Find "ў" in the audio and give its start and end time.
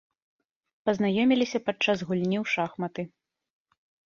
2.43-2.55